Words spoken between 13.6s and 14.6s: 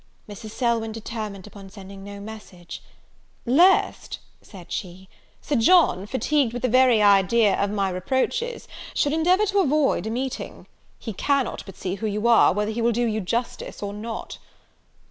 or not."